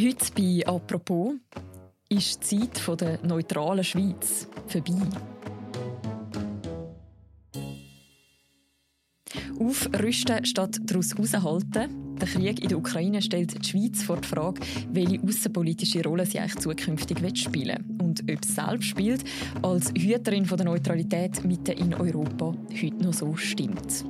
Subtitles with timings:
[0.00, 1.32] Heute bei «Apropos»
[2.08, 4.92] ist die Zeit der neutralen Schweiz vorbei.
[9.58, 12.16] Aufrüsten statt daraus heraushalten.
[12.20, 14.60] Der Krieg in der Ukraine stellt die Schweiz vor die Frage,
[14.92, 19.24] welche außenpolitische Rolle sie eigentlich zukünftig spielen will und ob sie selbst spielt,
[19.62, 24.04] als Hüterin der Neutralität mitten in Europa heute noch so stimmt.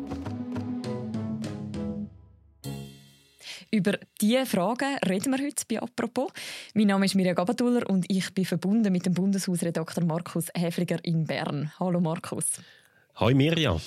[3.71, 6.32] Über diese Fragen reden wir heute bei «Apropos».
[6.72, 11.25] Mein Name ist Mirja Gabatuller und ich bin verbunden mit dem Bundeshausredakteur Markus Häfliger in
[11.25, 11.71] Bern.
[11.79, 12.46] Hallo Markus.
[13.17, 13.79] Hallo Mirja.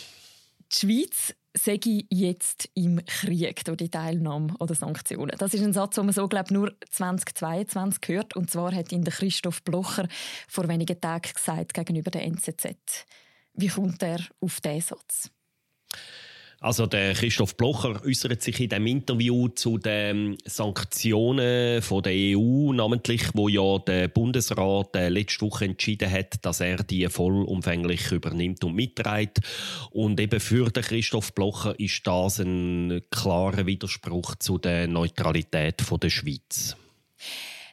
[0.72, 5.36] Die Schweiz sage jetzt im Krieg durch die Teilnahme oder Sanktionen.
[5.40, 8.36] Das ist ein Satz, den man so glaube nur 2022 hört.
[8.36, 10.08] Und zwar hat ihn Christoph Blocher
[10.48, 13.08] vor wenigen Tagen gesagt gegenüber der NZZ.
[13.56, 15.32] Wie kommt er auf diesen Satz?
[16.64, 22.72] Also der Christoph Blocher äußert sich in dem Interview zu den Sanktionen von der EU,
[22.72, 28.64] namentlich, wo ja der Bundesrat äh, letzte Woche entschieden hat, dass er die vollumfänglich übernimmt
[28.64, 29.40] und mitträgt.
[29.90, 36.00] Und eben für den Christoph Blocher ist das ein klarer Widerspruch zu der Neutralität von
[36.00, 36.78] der Schweiz.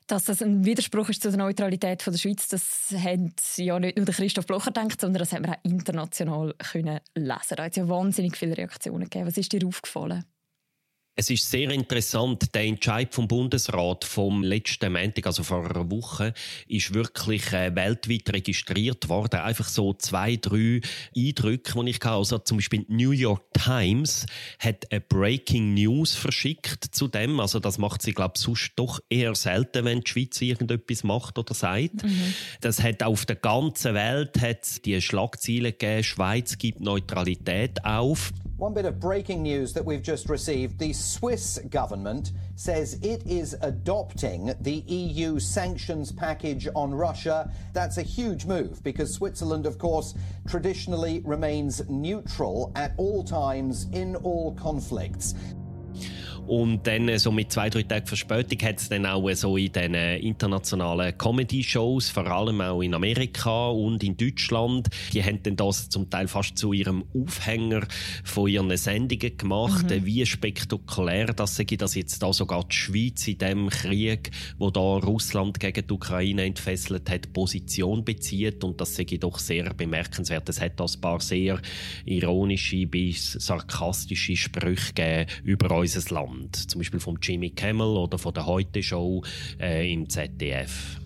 [0.09, 3.99] Dass das ein Widerspruch ist zu der Neutralität von der Schweiz, das hat ja nicht
[3.99, 7.57] nur Christoph Blocher gedacht, sondern das haben wir auch international können lesen.
[7.57, 9.27] Da hat es ja wahnsinnig viele Reaktionen gegeben.
[9.27, 10.25] Was ist dir aufgefallen?
[11.21, 16.33] Es ist sehr interessant, der Entscheid vom Bundesrat vom letzten Montag, also vor einer Woche,
[16.69, 19.41] ist wirklich äh, weltweit registriert worden.
[19.41, 20.81] Einfach so zwei, drei
[21.17, 22.11] Eindrücke, die ich hatte.
[22.11, 24.27] Also zum Beispiel New York Times
[24.61, 27.41] hat eine Breaking News verschickt zu dem.
[27.41, 31.37] Also das macht sie, glaube ich, sonst doch eher selten, wenn die Schweiz irgendetwas macht
[31.37, 32.05] oder sagt.
[32.05, 32.35] Mhm.
[32.61, 38.33] Das hat auf der ganzen Welt hat die Schlagziele gegeben, Schweiz gibt Neutralität auf.
[38.59, 40.81] One bit of breaking news that we've just received.
[40.81, 47.53] The Swiss government says it is adopting the EU sanctions package on Russia.
[47.73, 50.15] That's a huge move because Switzerland, of course,
[50.49, 55.37] traditionally remains neutral at all times in all conflicts.
[56.49, 59.59] Und dann, äh, so mit zwei, drei Tagen Verspätung, hat es dann auch äh, so
[59.59, 65.43] in den äh, internationalen Comedy-Shows, vor allem auch in Amerika und in Deutschland, die haben
[65.43, 67.87] dann das zum Teil fast zu ihrem Aufhänger
[68.25, 70.07] von ihren Sendungen gemacht, mhm.
[70.07, 74.81] wie spektakulär das sei, dass jetzt da sogar die Schweiz in dem Krieg, wo da
[74.81, 80.49] Russland gegen die Ukraine entfesselt hat, Position bezieht und das sei doch sehr bemerkenswert.
[80.49, 81.61] Es hat da ein paar sehr
[82.07, 86.38] ironische bis sarkastische Sprüche gegeben über unser Land.
[86.39, 89.23] Land, zum Beispiel von Jimmy Kimmel oder von der Heute Show
[89.61, 91.01] äh, im ZDF.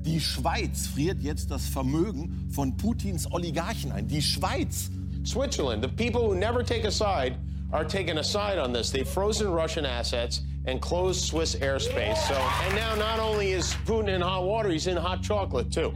[0.00, 4.06] Die Schweiz friert jetzt das Vermögen von Putins Oligarchen ein.
[4.06, 4.90] Die Schweiz.
[5.24, 7.36] Switzerland, the people who never take a side
[7.72, 8.92] are taking a side on this.
[8.92, 12.18] They've frozen Russian assets and closed Swiss airspace.
[12.28, 15.92] So, and now not only is Putin in hot water, he's in hot chocolate too.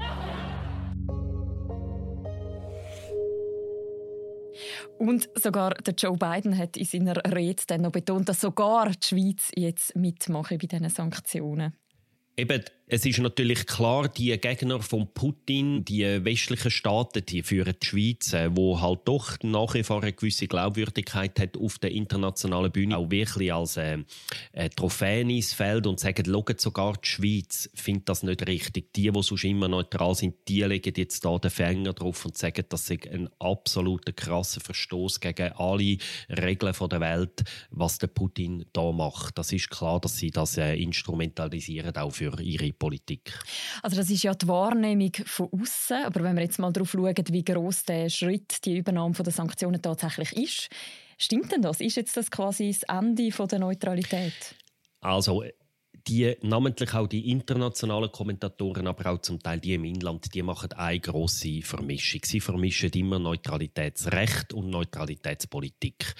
[5.00, 9.08] Und sogar der Joe Biden hat in seiner Rede dann noch betont, dass sogar die
[9.08, 11.72] Schweiz jetzt mitmache bei diesen Sanktionen.
[12.36, 12.62] Eben,
[12.92, 18.32] es ist natürlich klar, die Gegner von Putin, die westlichen Staaten, die führen die Schweiz,
[18.32, 22.96] äh, wo halt doch nach wie vor eine gewisse Glaubwürdigkeit hat auf der internationalen Bühne,
[22.96, 23.98] auch wirklich als äh,
[24.52, 28.92] äh, Trophäe ins Feld und sagen, schaut, sogar die Schweiz findet das nicht richtig.
[28.94, 32.64] Die, die sonst immer neutral sind, die legen jetzt da den Fänger drauf und sagen,
[32.68, 35.96] das ist ein absoluter krasser Verstoß gegen alle
[36.28, 39.38] Regeln der Welt, was der Putin da macht.
[39.38, 43.38] Das ist klar, dass sie das äh, instrumentalisieren auch für ihre Politik.
[43.82, 47.14] Also das ist ja die Wahrnehmung von außen, aber wenn wir jetzt mal darauf schauen,
[47.28, 50.68] wie groß der Schritt die Übernahme der Sanktionen tatsächlich ist,
[51.16, 51.80] stimmt denn das?
[51.80, 54.56] Ist jetzt das quasi das Ende der Neutralität?
[55.00, 55.44] Also
[56.06, 60.72] die, namentlich auch die internationalen Kommentatoren, aber auch zum Teil die im Inland, die machen
[60.72, 62.20] eine grosse Vermischung.
[62.24, 66.14] Sie vermischen immer Neutralitätsrecht und Neutralitätspolitik.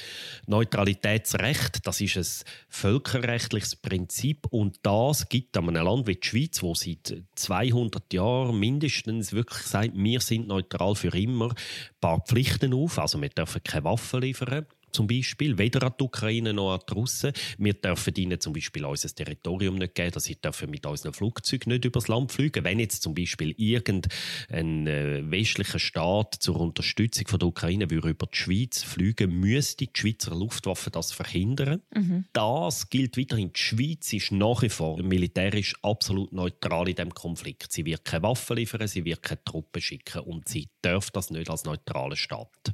[0.46, 6.74] Neutralitätsrecht, das ist ein völkerrechtliches Prinzip und das gibt einem Land wie die Schweiz, wo
[6.74, 11.56] seit 200 Jahren mindestens wirklich sagt, wir sind neutral für immer, ein
[12.00, 12.98] paar Pflichten auf.
[12.98, 16.92] Also wir dürfen keine Waffen liefern zum Beispiel, weder an die Ukraine noch an die
[16.94, 17.32] Russen.
[17.58, 21.72] Wir dürfen ihnen zum Beispiel unser Territorium nicht geben, dass sie dürfen mit unseren Flugzeugen
[21.72, 22.64] nicht übers Land fliegen.
[22.64, 28.26] Wenn jetzt zum Beispiel irgendein äh, westlicher Staat zur Unterstützung von der Ukraine würde über
[28.26, 31.82] die Schweiz fliegen, müsste die Schweizer Luftwaffe das verhindern.
[31.94, 32.24] Mhm.
[32.32, 33.52] Das gilt weiterhin.
[33.52, 37.72] Die Schweiz ist nach wie vor militärisch absolut neutral in dem Konflikt.
[37.72, 41.50] Sie wird keine Waffen liefern, sie wird keine Truppen schicken und sie darf das nicht
[41.50, 42.72] als neutraler Staat.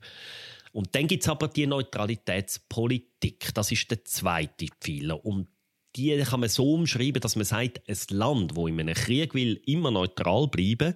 [0.77, 3.55] Und dann gibt es aber die Neutralitätspolitik.
[3.55, 5.25] Das ist der zweite Pfeiler.
[5.25, 5.49] Und
[5.97, 9.59] die kann man so umschreiben, dass man sagt, ein Land, wo in einem Krieg will,
[9.65, 10.93] immer neutral bleiben,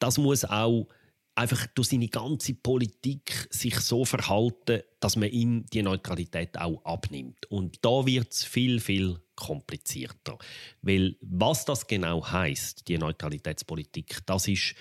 [0.00, 0.88] das muss auch
[1.36, 7.46] einfach durch seine ganze Politik sich so verhalten, dass man ihm die Neutralität auch abnimmt.
[7.52, 10.38] Und da wird es viel, viel komplizierter.
[10.82, 14.74] Weil was das genau heißt, die Neutralitätspolitik, das ist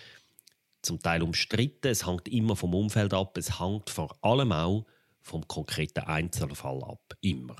[0.82, 1.88] zum Teil umstritten.
[1.88, 3.38] Es hängt immer vom Umfeld ab.
[3.38, 4.86] Es hängt vor allem auch
[5.22, 7.14] vom konkreten Einzelfall ab.
[7.22, 7.56] Immer.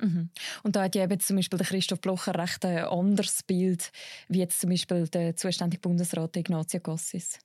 [0.00, 0.30] Mhm.
[0.62, 3.92] Und da hat ja eben zum Beispiel der Christoph Blocher recht ein anderes Bild,
[4.28, 7.38] wie jetzt zum Beispiel der zuständige Bundesrat Ignazio Cassis.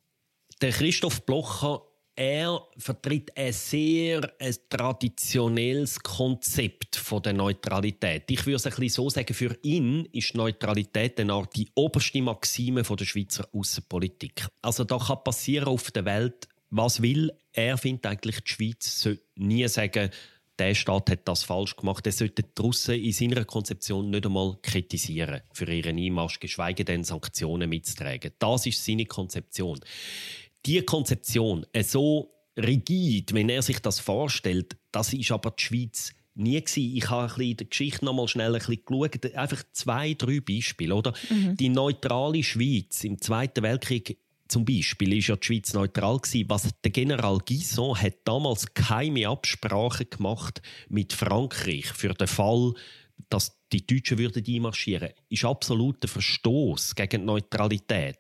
[0.62, 1.81] Der Christoph Blocher
[2.16, 8.24] er vertritt ein sehr ein traditionelles Konzept von der Neutralität.
[8.30, 12.22] Ich würde es ein bisschen so sagen, für ihn ist Neutralität eine Art die oberste
[12.22, 14.48] Maxime von der Schweizer Außenpolitik.
[14.62, 17.32] Also da kann passieren auf der Welt, was will.
[17.52, 20.10] Er findet eigentlich, die Schweiz sollte nie sagen,
[20.58, 22.06] der Staat hat das falsch gemacht.
[22.06, 27.04] Er sollte die Russen in seiner Konzeption nicht einmal kritisieren für ihren Einmarsch, geschweige denn
[27.04, 28.32] Sanktionen mitzutragen.
[28.40, 29.82] Das ist seine Konzeption
[30.66, 36.14] die Konzeption äh, so rigid, wenn er sich das vorstellt, das ist aber die Schweiz
[36.36, 36.96] nie gewesen.
[36.96, 39.36] Ich habe ein bisschen die Geschichte noch mal schnell ein bisschen geschaut.
[39.36, 40.96] Einfach zwei, drei Beispiele.
[40.96, 41.14] Oder?
[41.30, 41.58] Mhm.
[41.58, 44.18] Die neutrale Schweiz im Zweiten Weltkrieg
[44.48, 46.50] zum Beispiel ist ja die Schweiz neutral gewesen.
[46.50, 52.74] Was der General Guison hat damals keine Absprache gemacht mit Frankreich für den Fall,
[53.30, 58.20] dass die Deutschen würden einmarschieren, ist absoluter Verstoß gegen die Neutralität.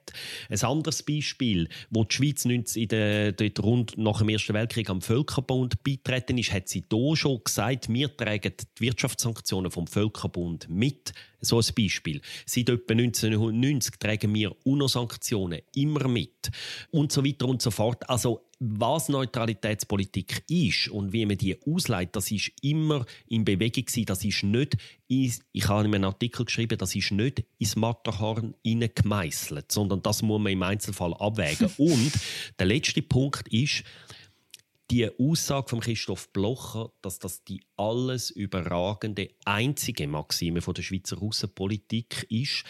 [0.49, 5.01] Ein anderes Beispiel, wo die Schweiz in der, dort rund nach dem Ersten Weltkrieg am
[5.01, 11.13] Völkerbund beitreten ist, hat sie da schon gesagt, wir tragen die Wirtschaftssanktionen vom Völkerbund mit.
[11.41, 12.21] So ein Beispiel.
[12.47, 16.49] Seit etwa 1990 tragen wir UNO-Sanktionen immer mit.
[16.89, 18.09] Und so weiter und so fort.
[18.09, 24.05] Also was Neutralitätspolitik ist und wie man die ausleitet, das ist immer in Bewegung gewesen.
[24.05, 29.71] Das ist nicht, ich habe in einem Artikel geschrieben, das ist nicht ins Matterhorn gemeißelt,
[29.71, 31.69] sondern das muss man im Einzelfall abwägen.
[31.77, 32.11] und
[32.57, 33.83] der letzte Punkt ist,
[34.91, 41.21] die Aussage von Christoph Blocher, dass das die alles überragende einzige Maxime von der Schweizer
[41.21, 42.63] Außenpolitik ist,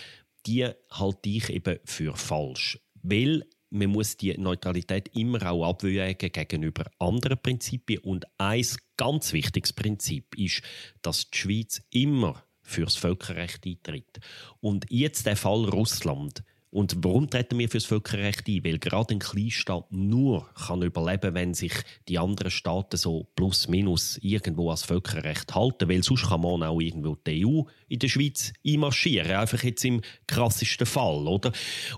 [0.45, 2.79] die halte ich eben für falsch.
[3.03, 3.45] Weil
[3.75, 7.99] man muss die Neutralität immer auch abwägen gegenüber anderen Prinzipien.
[7.99, 8.65] Und ein
[8.97, 10.61] ganz wichtiges Prinzip ist,
[11.01, 14.19] dass die Schweiz immer fürs Völkerrecht eintritt.
[14.59, 16.43] Und jetzt der Fall Russland.
[16.71, 18.65] Und warum treten wir fürs Völkerrecht ein?
[18.65, 21.71] Weil gerade ein Kleinstaat nur kann überleben, wenn sich
[22.09, 25.87] die anderen Staaten so plus minus irgendwo als Völkerrecht halten.
[25.87, 29.31] Weil sonst kann man auch irgendwo die EU in der Schweiz einmarschieren.
[29.31, 31.53] Einfach jetzt im krassesten Fall, oder?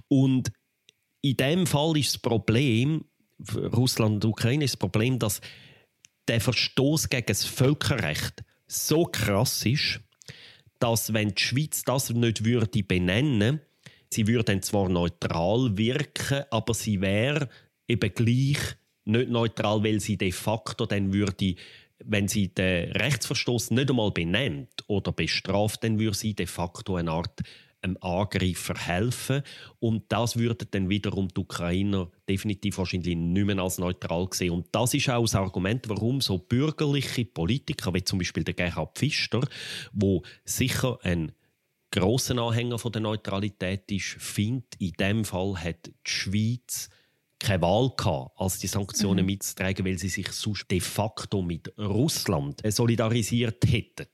[0.10, 0.52] Und
[1.30, 3.06] in dem Fall ist das Problem,
[3.56, 5.42] Russland und Ukraine ist das Problem, dass
[6.28, 10.02] der Verstoß gegen das Völkerrecht so krass ist,
[10.80, 13.62] dass wenn die Schweiz das nicht würde benennen,
[14.10, 17.50] sie würde zwar neutral wirken, aber sie wäre
[17.88, 18.60] eben gleich
[19.06, 21.56] nicht neutral, weil sie de facto dann würde
[22.00, 27.12] wenn sie den Rechtsverstoß nicht einmal benennt oder bestraft, dann würde sie de facto eine
[27.12, 27.42] Art
[27.82, 29.44] einem Angreifer helfen.
[29.80, 34.52] Und das würden dann wiederum die Ukrainer definitiv wahrscheinlich nicht mehr als neutral sehen.
[34.52, 38.98] Und das ist auch das Argument, warum so bürgerliche Politiker, wie zum Beispiel der Gerhard
[38.98, 39.42] Pfister,
[39.92, 41.32] wo sicher ein
[41.92, 46.90] großer Anhänger von der Neutralität ist, findet, in dem Fall hat die Schweiz
[47.40, 49.28] keine Wahl gehabt, als die Sanktionen mhm.
[49.28, 54.08] mitzutragen, weil sie sich sonst de facto mit Russland solidarisiert hätten.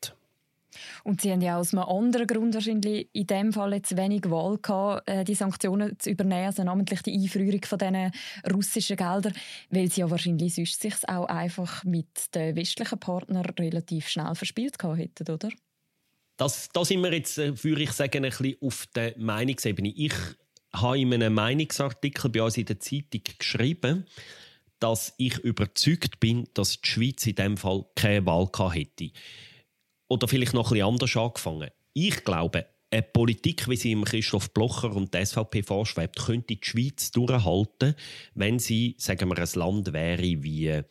[1.03, 4.57] Und Sie haben ja aus einem anderen Grund wahrscheinlich in dem Fall jetzt wenig Wahl
[4.57, 8.11] gehabt, äh, die Sanktionen zu übernehmen, also namentlich die Einführung von diesen
[8.51, 9.33] russischen Geldern,
[9.69, 14.79] weil Sie ja wahrscheinlich sonst sich auch einfach mit den westlichen Partnern relativ schnell verspielt
[14.79, 15.49] gehabt hätten, oder?
[16.37, 19.89] Das, da sind wir jetzt, äh, würde ich sagen, ein bisschen auf der Meinungsebene.
[19.95, 20.13] Ich
[20.73, 24.05] habe in einem Meinungsartikel bei uns in der Zeitung geschrieben,
[24.79, 29.11] dass ich überzeugt bin, dass die Schweiz in dem Fall keine Wahl gehabt hätte
[30.13, 31.69] oder vielleicht noch bisschen anders angefangen.
[31.93, 36.59] Ich glaube, eine Politik, wie sie im Christoph Blocher und der SVP vorschwebt, könnte die
[36.61, 37.95] Schweiz durchhalten,
[38.35, 40.81] wenn sie, sagen wir, ein Land wäre wie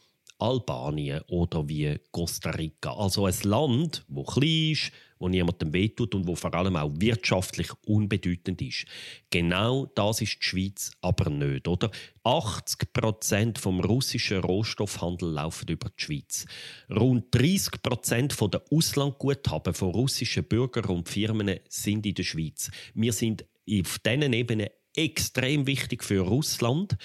[0.42, 2.92] Albanien oder wie Costa Rica.
[2.94, 7.68] Also ein Land, wo klein ist, wo niemandem wehtut und wo vor allem auch wirtschaftlich
[7.86, 8.86] unbedeutend ist.
[9.30, 11.92] Genau das ist die Schweiz aber nicht, oder?
[12.24, 16.46] 80 Prozent vom russischen Rohstoffhandel laufen über die Schweiz.
[16.90, 22.72] Rund 30 Prozent von der Auslandguthaben von russischen Bürgern und Firmen sind in der Schweiz.
[22.94, 26.96] Wir sind auf diesen Ebenen extrem wichtig für Russland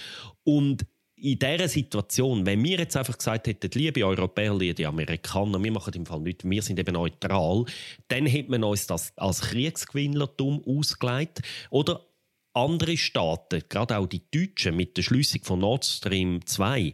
[0.44, 0.88] und
[1.20, 5.94] in dieser Situation, wenn wir jetzt einfach gesagt hätten, liebe Europäer, liebe Amerikaner, wir machen
[5.96, 7.66] im Fall nichts, wir sind eben neutral,
[8.08, 11.42] dann hätte man uns das als Kriegsgewinnlertum ausgelegt.
[11.72, 12.06] Oder
[12.54, 16.94] andere Staaten, gerade auch die Deutschen mit der Schließung von Nord Stream 2,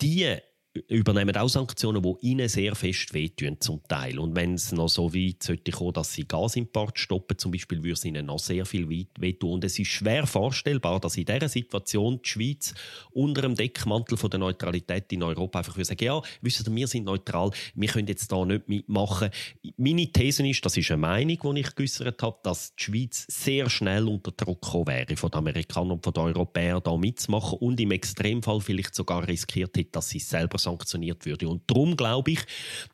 [0.00, 0.36] die
[0.88, 4.18] übernehmen auch Sanktionen, die ihnen sehr fest wehtun zum Teil.
[4.18, 7.92] Und wenn es noch so weit sollte kommen, dass sie Gasimport stoppen, zum Beispiel, würde
[7.92, 9.52] es ihnen noch sehr viel wehtun.
[9.52, 12.74] Und es ist schwer vorstellbar, dass in dieser Situation die Schweiz
[13.10, 16.86] unter dem Deckmantel von der Neutralität in Europa einfach würde sagen, ja, wisst ihr, wir
[16.86, 19.30] sind neutral, wir können jetzt da nicht mitmachen.
[19.76, 23.68] Meine These ist, das ist eine Meinung, die ich geäußert habe, dass die Schweiz sehr
[23.68, 27.80] schnell unter Druck gekommen wäre von den Amerikanern und von den Europäern da mitzumachen und
[27.80, 31.48] im Extremfall vielleicht sogar riskiert hätte, dass sie selber sanktioniert würde.
[31.48, 32.40] Und darum glaube ich,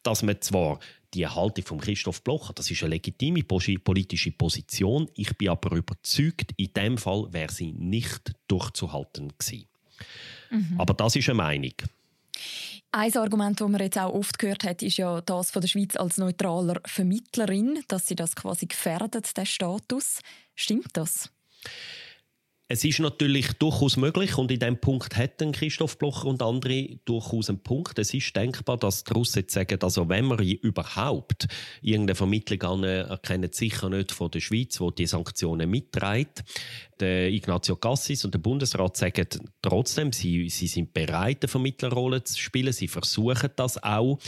[0.02, 0.78] dass man zwar
[1.14, 5.08] die Haltung von Christoph Blocher, das ist eine legitime politische Position.
[5.14, 9.66] Ich bin aber überzeugt, in dem Fall wäre sie nicht durchzuhalten gewesen.
[10.50, 10.74] Mhm.
[10.78, 11.72] Aber das ist eine Meinung.
[12.92, 15.96] Ein Argument, das man jetzt auch oft gehört hat, ist ja das von der Schweiz
[15.96, 20.20] als neutraler Vermittlerin, dass sie das quasi gefährdet, der Status.
[20.54, 21.30] Stimmt das?
[22.68, 27.48] Es ist natürlich durchaus möglich und in diesem Punkt hätten Christoph Blocher und andere durchaus
[27.48, 27.96] einen Punkt.
[28.00, 31.46] Es ist denkbar, dass die Russen jetzt sagen, also wenn wir überhaupt
[31.80, 36.42] irgendeine Vermittlung anerkennen, sicher nicht von der Schweiz, wo die Sanktionen mitträgt.
[36.98, 39.28] Der Ignazio Cassis und der Bundesrat sagen
[39.60, 42.72] trotzdem, sie, sie sind bereit, eine Vermittlerrolle zu spielen.
[42.72, 44.18] Sie versuchen das auch.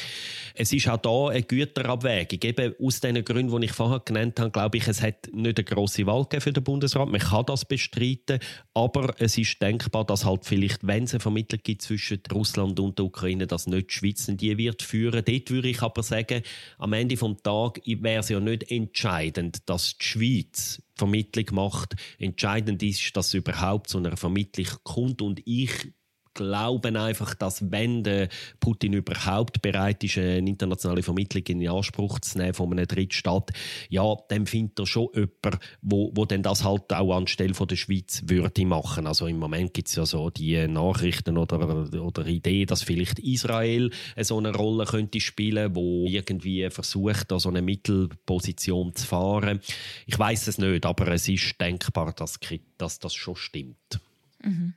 [0.55, 2.39] Es ist auch da eine Güterabwägung.
[2.43, 5.65] Eben aus den Gründen, die ich vorher genannt habe, glaube ich, es hat nicht eine
[5.65, 7.09] grosse Wahl für den Bundesrat.
[7.09, 8.39] Man kann das bestreiten Seite.
[8.75, 12.99] Aber es ist denkbar, dass halt vielleicht, wenn es eine Vermittlung gibt zwischen Russland und
[12.99, 15.25] der Ukraine, dass nicht die Schweiz die wird führen.
[15.25, 16.43] Dort würde ich aber sagen,
[16.79, 21.95] am Ende des Tages wäre es ja nicht entscheidend, dass die Schweiz Vermittlung macht.
[22.19, 25.23] Entscheidend ist, dass es überhaupt zu einer Vermittlung kommt.
[25.23, 25.93] Und ich
[26.39, 28.29] glauben einfach, dass wenn der
[28.61, 33.51] Putin überhaupt bereit ist, eine internationale Vermittlung in Anspruch zu nehmen von einem Drittstaat,
[33.89, 37.75] ja, dann findet er schon jemanden, wo, wo dann das halt auch anstelle von der
[37.75, 39.09] Schweiz würde machen.
[39.09, 43.91] Also im Moment gibt es ja so die Nachrichten oder, oder Idee, dass vielleicht Israel
[44.21, 49.61] so eine Rolle könnte spielen, wo irgendwie versucht, da so eine Mittelposition zu fahren.
[50.07, 52.39] Ich weiß es nicht, aber es ist denkbar, dass,
[52.77, 54.01] dass das schon stimmt.
[54.45, 54.75] Mhm.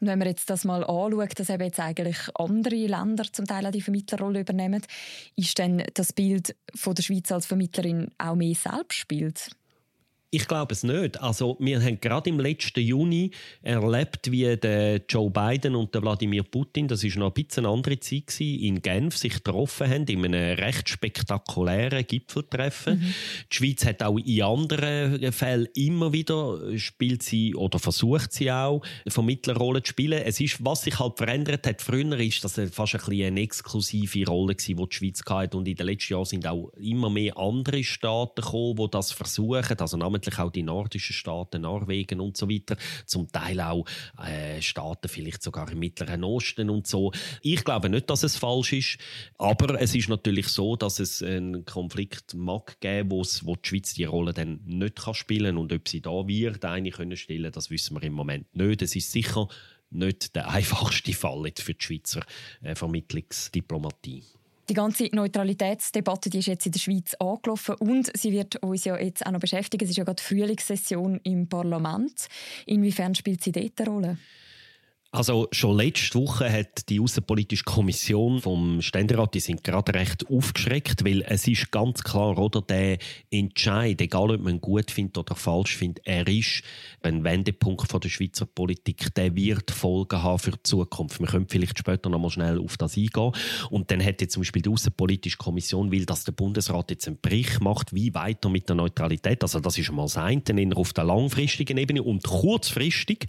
[0.00, 3.66] Und wenn man jetzt das mal anschaut, dass eben jetzt eigentlich andere Länder zum Teil
[3.66, 4.82] auch die Vermittlerrolle übernehmen,
[5.36, 9.50] ist dann das Bild von der Schweiz als Vermittlerin auch mehr Selbstbild?
[10.36, 11.18] Ich glaube es nicht.
[11.22, 13.30] Also wir haben gerade im letzten Juni
[13.62, 17.72] erlebt, wie der Joe Biden und der Wladimir Putin, das ist noch ein bisschen eine
[17.72, 22.98] andere Zeit gewesen, in Genf sich getroffen haben in einem recht spektakulären Gipfeltreffen.
[22.98, 23.14] Mhm.
[23.50, 28.82] Die Schweiz hat auch in anderen Fällen immer wieder spielt sie oder versucht sie auch
[29.08, 30.20] Vermittlerrolle zu spielen.
[30.22, 33.40] Es ist, was sich halt verändert hat früher, ist, dass es fast ein bisschen eine
[33.40, 37.08] exklusive Rolle war, die die Schweiz hatte und in den letzten Jahren sind auch immer
[37.08, 39.78] mehr andere Staaten gekommen, die das versuchen.
[39.78, 43.84] Also namentlich auch die nordischen Staaten, Norwegen und so weiter, zum Teil auch
[44.24, 47.12] äh, Staaten vielleicht sogar im Mittleren Osten und so.
[47.42, 48.98] Ich glaube nicht, dass es falsch ist,
[49.38, 53.22] aber es ist natürlich so, dass es einen Konflikt mag geben, wo
[53.56, 57.16] die Schweiz die Rolle dann nicht kann spielen und ob sie da wird eine können
[57.16, 58.82] stellen, das wissen wir im Moment nicht.
[58.82, 59.48] Es ist sicher
[59.90, 62.24] nicht der einfachste Fall für die Schweizer
[62.62, 64.24] äh, Vermittlungsdiplomatie.
[64.68, 68.98] Die ganze Neutralitätsdebatte die ist jetzt in der Schweiz angelaufen und sie wird uns ja
[68.98, 69.84] jetzt auch noch beschäftigen.
[69.84, 72.26] Es ist ja gerade Frühlingssession im Parlament.
[72.66, 74.18] Inwiefern spielt sie dort eine Rolle?
[75.16, 81.06] Also schon letzte Woche hat die Außenpolitische Kommission vom Ständerat, die sind gerade recht aufgeschreckt,
[81.06, 82.98] weil es ist ganz klar, oder der
[83.30, 86.62] Entscheid, egal ob man ihn gut findet oder falsch findet, er ist
[87.00, 91.18] ein Wendepunkt von der Schweizer Politik, der wird Folgen haben für die Zukunft.
[91.18, 93.32] Wir können vielleicht später noch mal schnell auf das eingehen.
[93.70, 97.62] Und dann jetzt zum Beispiel die Außenpolitische Kommission will, dass der Bundesrat jetzt einen Bericht
[97.62, 99.42] macht, wie weiter mit der Neutralität.
[99.42, 100.42] Also das ist mal das eine,
[100.74, 103.28] auf der langfristigen Ebene und kurzfristig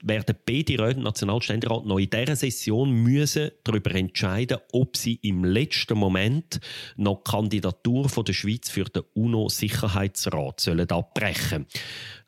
[0.00, 5.98] werden beide Räte Nationalständerat noch in dieser Session müssen darüber entscheiden, ob sie im letzten
[5.98, 6.60] Moment
[6.96, 11.66] noch die Kandidatur von der Schweiz für den UNO-Sicherheitsrat sollen abbrechen.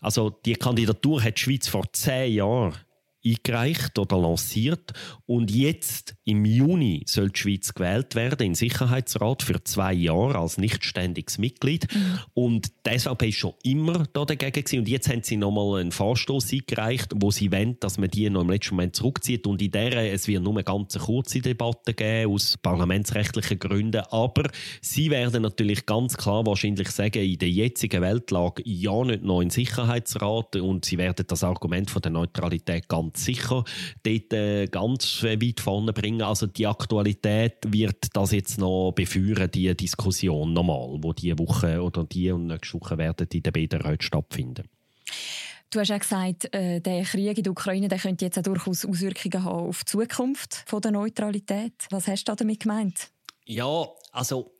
[0.00, 2.74] Also die Kandidatur hat die Schweiz vor zehn Jahren
[3.28, 4.92] eingereicht oder lanciert.
[5.26, 10.58] Und jetzt, im Juni, soll die Schweiz gewählt werden im Sicherheitsrat für zwei Jahre als
[10.58, 11.86] nichtständiges Mitglied.
[11.94, 12.18] Mhm.
[12.34, 14.48] Und die SVP war schon immer da dagegen.
[14.48, 14.78] Gewesen.
[14.80, 18.42] Und jetzt haben sie nochmal einen Vorstoß eingereicht, wo sie wollen, dass man die noch
[18.42, 19.46] im letzten Moment zurückzieht.
[19.46, 24.02] Und in der es wird nur eine ganz kurze Debatte geben, aus parlamentsrechtlichen Gründen.
[24.10, 24.48] Aber
[24.80, 29.50] sie werden natürlich ganz klar wahrscheinlich sagen, in der jetzigen Weltlage ja nicht noch in
[29.50, 30.56] Sicherheitsrat.
[30.56, 33.64] Und sie werden das Argument von der Neutralität ganz sicher
[34.02, 36.22] dort äh, ganz weit vorne bringen.
[36.22, 42.04] Also die Aktualität wird das jetzt noch beführen, die Diskussion nochmal, wo die Woche oder
[42.04, 44.68] die und nächste Woche werden in der BDR stattfinden.
[45.70, 48.86] Du hast ja gesagt, äh, der Krieg in der Ukraine der könnte jetzt auch durchaus
[48.86, 51.74] Auswirkungen haben auf die Zukunft von der Neutralität.
[51.90, 53.10] Was hast du damit gemeint?
[53.44, 54.54] Ja, also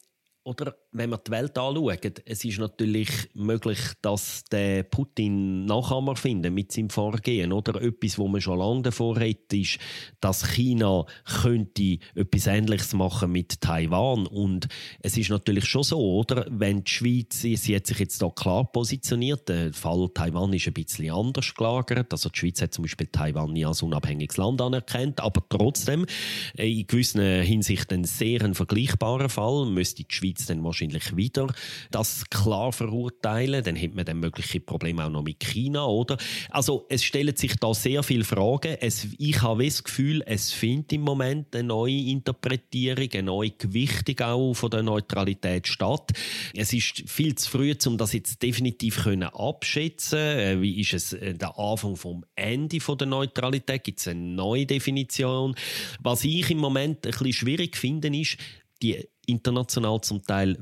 [0.44, 6.54] oder wenn wir die Welt anschauen, es ist natürlich möglich, dass der Putin Nachahmer finden
[6.54, 7.52] mit seinem Vorgehen.
[7.52, 9.78] Oder etwas, wo man schon lange davor hat, ist,
[10.20, 11.04] dass China
[11.42, 14.26] könnte etwas Ähnliches machen mit Taiwan.
[14.26, 14.68] Und
[15.00, 16.46] es ist natürlich schon so, oder?
[16.50, 20.72] Wenn die Schweiz, sie hat sich jetzt da klar positioniert, der Fall Taiwan ist ein
[20.72, 22.12] bisschen anders gelagert.
[22.12, 26.06] Also die Schweiz hat zum Beispiel Taiwan nie als unabhängiges Land anerkannt, aber trotzdem
[26.54, 31.52] in gewissen Hinsichten ein sehr vergleichbarer Fall müsste die Schweiz dann wahrscheinlich wahrscheinlich wieder
[31.90, 33.64] das klar verurteilen.
[33.64, 36.16] Dann hätte man dann mögliche Probleme auch noch mit China, oder?
[36.50, 38.76] Also es stellen sich da sehr viele Fragen.
[38.80, 44.20] Es, ich habe das Gefühl, es findet im Moment eine neue Interpretierung, eine neue Gewichtung
[44.20, 46.12] auch von der Neutralität statt.
[46.54, 50.18] Es ist viel zu früh, um das jetzt definitiv können abschätzen.
[50.18, 53.84] Äh, wie ist es äh, der Anfang vom Ende von der Neutralität?
[53.84, 55.54] Gibt es eine neue Definition?
[56.00, 58.38] Was ich im Moment ein bisschen schwierig finde, ist
[58.82, 60.58] die international zum Teil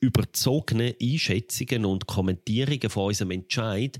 [0.00, 3.98] überzogene Einschätzungen und Kommentierungen von unserem Entscheid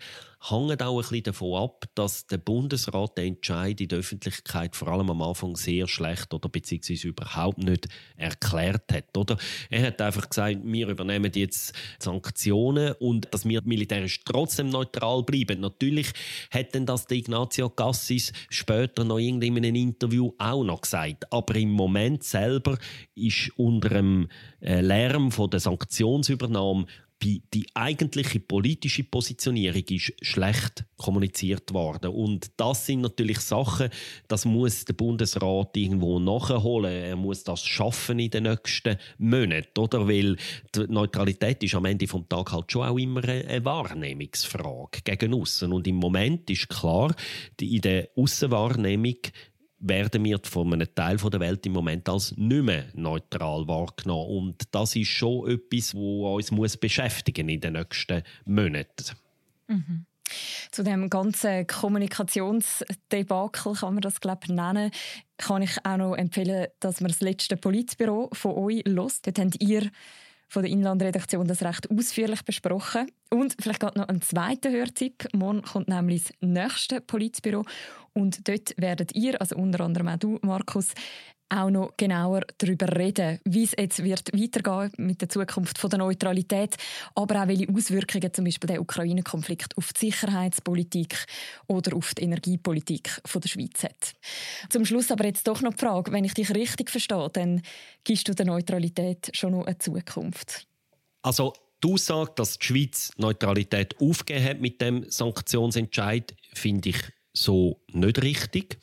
[0.51, 4.89] hängt auch ein bisschen davon ab, dass der Bundesrat den Entscheid in der Öffentlichkeit vor
[4.89, 9.17] allem am Anfang sehr schlecht oder beziehungsweise überhaupt nicht erklärt hat.
[9.17, 9.37] Oder?
[9.71, 15.61] Er hat einfach gesagt, wir übernehmen jetzt Sanktionen und dass wir militärisch trotzdem neutral bleiben.
[15.61, 16.13] Natürlich
[16.51, 21.33] hat denn das der Ignazio Cassis später noch in einem Interview auch noch gesagt.
[21.33, 22.79] Aber im Moment selber
[23.15, 24.29] ist unter dem
[24.61, 26.87] äh, Lärm von der Sanktionsübernahme
[27.23, 32.11] die eigentliche politische Positionierung ist schlecht kommuniziert worden.
[32.11, 33.89] Und das sind natürlich Sachen,
[34.29, 36.93] das muss der Bundesrat irgendwo nachholen.
[36.93, 40.07] Er muss das schaffen in den nächsten Monaten, oder?
[40.07, 40.37] Weil
[40.75, 45.73] die Neutralität ist am Ende vom Tag halt schon auch immer eine Wahrnehmungsfrage gegen außen.
[45.73, 47.15] Und im Moment ist klar,
[47.61, 49.17] in der Außenwahrnehmung
[49.89, 54.29] werden wir von einem Teil der Welt im Moment als nicht mehr neutral wahrgenommen.
[54.29, 59.17] Und das ist schon etwas, was uns beschäftigen in den nächsten Monaten.
[59.69, 60.07] Mhm.
[60.73, 64.91] Zu dem ganzen Kommunikationsdebakel kann man das glaube ich nennen,
[65.39, 69.27] kann ich auch noch empfehlen, dass man das letzte Politbüro von euch lost.
[69.27, 69.91] Dort habt ihr
[70.49, 73.11] von der Inlandredaktion das recht ausführlich besprochen.
[73.31, 75.27] Und vielleicht gerade noch ein zweiter Hörtipp.
[75.33, 77.65] Morgen kommt nämlich das nächste Politbüro
[78.17, 80.89] und dort werdet ihr, also unter anderem auch du, Markus,
[81.51, 85.99] auch noch genauer darüber reden, wie es jetzt wird weitergehen mit der Zukunft von der
[85.99, 86.77] Neutralität,
[87.15, 91.27] aber auch welche Auswirkungen zum Beispiel der Ukraine-Konflikt auf die Sicherheitspolitik
[91.69, 94.15] oder auf die Energiepolitik von der Schweiz hat.
[94.71, 97.63] Zum Schluss aber jetzt doch noch die Frage, wenn ich dich richtig verstehe, dann
[98.03, 100.67] gibst du der Neutralität schon noch eine Zukunft?
[101.23, 101.53] Also
[101.85, 108.23] die Aussage, dass die Schweiz Neutralität aufgegeben hat mit dem Sanktionsentscheid, finde ich so nicht
[108.23, 108.79] richtig.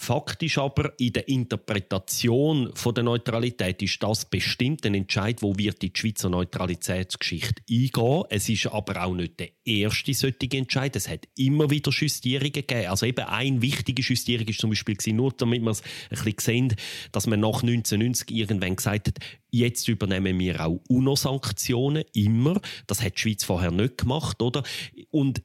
[0.00, 5.82] Faktisch aber in der Interpretation von der Neutralität ist das bestimmt ein Entscheid, wo wird
[5.82, 8.22] die Schweizer Neutralitätsgeschichte eingehen.
[8.30, 10.94] Es ist aber auch nicht der erste solche Entscheid.
[10.94, 12.86] Es hat immer wieder Justierungen gegeben.
[12.86, 16.76] Also eben eine wichtige Justierung ist zum Beispiel nur, damit wir es ein bisschen sehen,
[17.10, 19.18] dass man nach 1990 irgendwann gesagt hat,
[19.50, 22.60] jetzt übernehmen wir auch UNO-Sanktionen immer.
[22.86, 24.62] Das hat die Schweiz vorher nicht gemacht, oder?
[25.10, 25.42] Und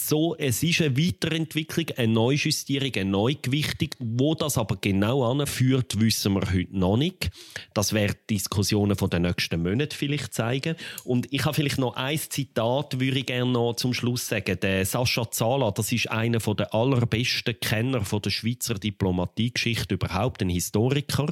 [0.00, 3.90] so, es ist eine Weiterentwicklung, eine Neujustierung, eine Neugewichtung.
[3.98, 7.30] Wo das aber genau anführt, wissen wir heute noch nicht.
[7.74, 10.76] Das werden Diskussionen von den nächsten Monaten vielleicht zeigen.
[11.04, 14.58] Und ich habe vielleicht noch ein Zitat, würde ich gerne noch zum Schluss sagen.
[14.60, 21.26] Der Sascha Zala, das ist einer der allerbesten Kenner der Schweizer Diplomatiegeschichte überhaupt, ein Historiker.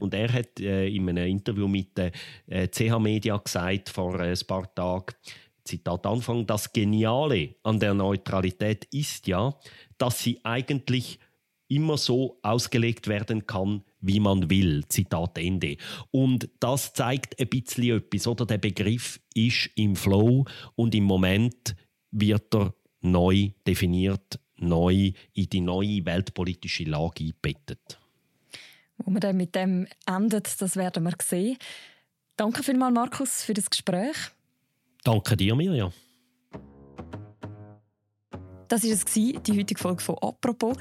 [0.00, 2.10] Und er hat äh, in einem Interview mit der
[2.48, 5.14] äh, CH Media gesagt vor äh, ein paar Tagen,
[5.64, 9.54] Zitat Anfang, das Geniale an der Neutralität ist ja,
[9.98, 11.18] dass sie eigentlich
[11.68, 14.84] immer so ausgelegt werden kann, wie man will.
[14.88, 15.76] Zitat Ende.
[16.10, 18.44] Und das zeigt ein bisschen etwas, oder?
[18.44, 20.44] Der Begriff ist im Flow
[20.74, 21.74] und im Moment
[22.10, 27.98] wird er neu definiert, neu in die neue weltpolitische Lage eingebettet.
[28.98, 31.56] Wo man dann mit dem endet, das werden wir sehen.
[32.36, 34.16] Danke vielmals, Markus, für das Gespräch.
[35.04, 35.90] Danke dir, Mirja.
[38.68, 40.78] Das war es, die heutige Folge von «Apropos».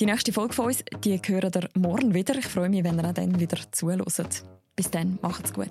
[0.00, 2.36] Die nächste Folge von uns, die hören ihr morgen wieder.
[2.36, 4.44] Ich freue mich, wenn ihr dann wieder zuhört.
[4.74, 5.68] Bis dann, macht's gut.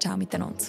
[0.00, 0.64] Ciao miteinander.